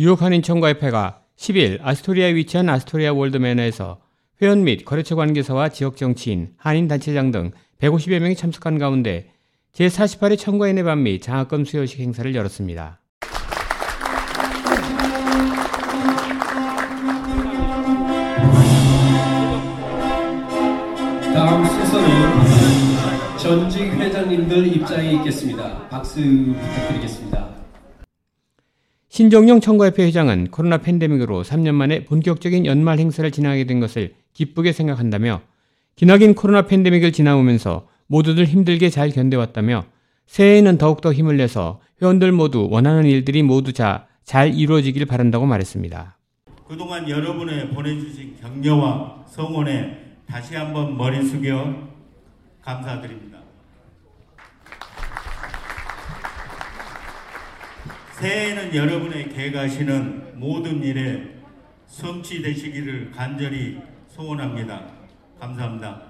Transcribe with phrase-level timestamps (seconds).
[0.00, 4.00] 뉴욕 한인청과협회가 10일 아스토리아에 위치한 아스토리아 월드매너에서
[4.40, 9.32] 회원 및 거래처 관계사와 지역 정치인, 한인 단체장 등 150여 명이 참석한 가운데
[9.72, 13.00] 제48회 청과인의 밤및 장학금 수여식 행사를 열었습니다.
[21.34, 25.88] 다음 순서는 전직 회장님들 입장이 있겠습니다.
[25.88, 27.47] 박수 부탁드리겠습니다.
[29.18, 35.40] 신종영 청과협회 회장은 코로나 팬데믹으로 3년 만에 본격적인 연말 행사를 진행하게 된 것을 기쁘게 생각한다며
[35.96, 39.86] 기나긴 코로나 팬데믹을 지나오면서 모두들 힘들게 잘 견뎌왔다며
[40.28, 46.16] 새해에는 더욱더 힘을 내서 회원들 모두 원하는 일들이 모두 자, 잘 이루어지길 바란다고 말했습니다.
[46.68, 49.98] 그동안 여러분의 보내주신 격려와 성원에
[50.28, 51.88] 다시 한번 머리 숙여
[52.62, 53.47] 감사드립니다.
[58.20, 61.22] 새해에는 여러분의 개가시는 모든 일에
[61.86, 64.82] 성취되시기를 간절히 소원합니다.
[65.38, 66.02] 감사합니다.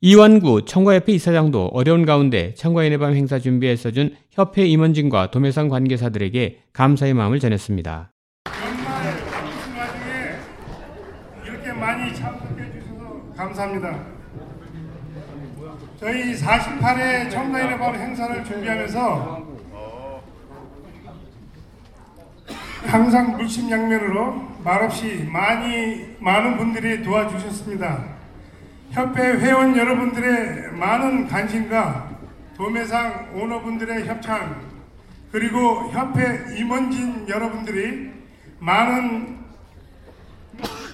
[0.00, 7.14] 이완구 청과협회 이사장도 어려운 가운데 청과인의 밤 행사 준비에 써준 협회 임원진과 도매상 관계사들에게 감사의
[7.14, 8.10] 마음을 전했습니다.
[8.46, 10.14] 연말 바쁘신 와중에
[11.44, 14.06] 이렇게 많이 참석해 주셔서 감사합니다.
[16.00, 19.53] 저희 48회 청과인의 밤 행사를 준비하면서
[22.86, 28.04] 항상 물심양면으로 말없이 많이 많은 분들이 도와주셨습니다.
[28.90, 32.10] 협회 회원 여러분들의 많은 관심과
[32.56, 34.74] 도매상 오너분들의 협찬
[35.32, 38.12] 그리고 협회 임원진 여러분들이
[38.60, 39.38] 많은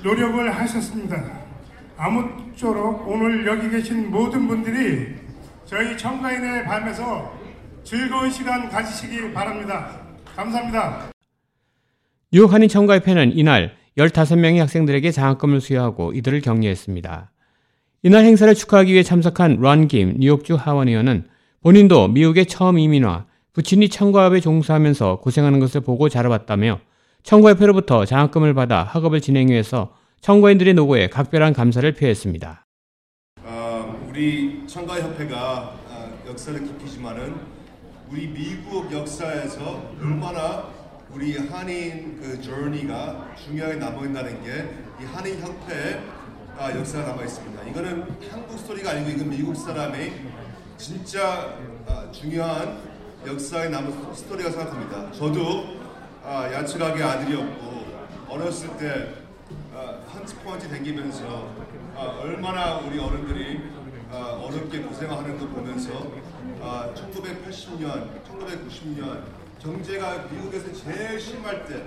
[0.03, 1.23] 노력을 하셨습니다.
[1.99, 5.15] 아무쪼록 오늘 여기 계신 모든 분들이
[5.67, 7.39] 저희 청가인의 밤에서
[7.85, 9.91] 즐거운 시간 가지시기 바랍니다.
[10.35, 11.20] 감사합니다.
[12.33, 17.33] 뉴욕 한인 청과협회는 이날 15명의 학생들에게 장학금을 수여하고 이들을 격려했습니다.
[18.05, 21.25] 이날 행사를 축하하기 위해 참석한 런김 뉴욕주 하원 의원은
[21.61, 26.79] 본인도 미국에 처음 이민와 부친이 청과업에 종사하면서 고생하는 것을 보고 자라봤다며
[27.25, 32.65] 청과협회로부터 장학금을 받아 학업을 진행 위해서 청과인들의 노고에 각별한 감사를 표했습니다.
[33.43, 37.35] 어, 우리 청과협회가 어, 역사를 깊이지만은
[38.09, 40.81] 우리 미국 역사에서 얼마나
[41.13, 45.99] 우리 한인 그 journey가 중요하게 남아있다는 게 이 한인 협회
[46.59, 47.63] 아, 역사가 남아 있습니다.
[47.69, 50.13] 이거는 한국 스토리가 아니고 이건 미국 사람의
[50.77, 51.57] 진짜
[51.89, 52.79] 아, 중요한
[53.27, 55.11] 역사에 남은 스토리가 생각합니다.
[55.13, 55.79] 저도
[56.23, 57.87] 아, 야채가게 아들이었고
[58.29, 59.15] 어렸을 때
[59.75, 61.49] 아, 한치포한치 댕기면서
[61.97, 63.59] 아, 얼마나 우리 어른들이
[64.13, 66.13] 아, 어렵게 고생하는 거 보면서
[66.61, 69.23] 아, 1980년, 1990년
[69.61, 71.85] 경제가 미국에서 제일 심할 때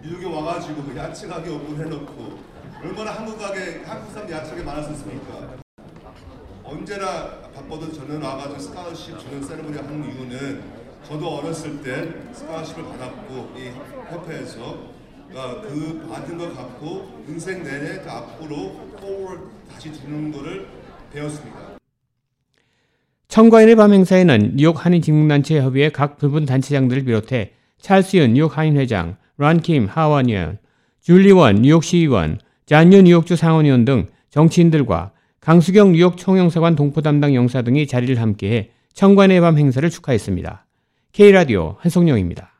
[0.00, 2.38] 미국에 와가지고 야채 가게 오픈해놓고
[2.82, 5.58] 얼마나 한국 가게 한국 사람 야채 가게 많았었습니까?
[6.62, 10.62] 언제나 바빠도 저는 와가지고 스카우십 주는 세레모니 하는 이유는
[11.06, 13.70] 저도 어렸을 때 스카우십을 받았고 이
[14.10, 14.94] 협회에서
[15.34, 20.66] 어, 그 받은 거 갖고 인생 내내 그 앞으로 forward 다시 주는 거를
[21.12, 21.73] 배웠습니다.
[23.34, 27.50] 청과인의 밤 행사에는 뉴욕 한인직문단체 협의회 각 부분 단체장들을 비롯해
[27.80, 30.58] 찰스윤 뉴욕 한인 회장, 란킴 하원 의원,
[31.02, 37.88] 줄리원 뉴욕 시의원, 잔유 뉴욕주 상원의원 등 정치인들과 강수경 뉴욕 총영사관 동포 담당 영사 등이
[37.88, 40.64] 자리를 함께해 청관의 밤 행사를 축하했습니다.
[41.10, 42.53] K라디오 한성룡입니다.